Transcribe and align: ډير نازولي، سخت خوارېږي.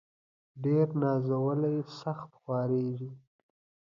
ډير 0.63 0.87
نازولي، 1.01 1.75
سخت 1.99 2.29
خوارېږي. 2.39 3.11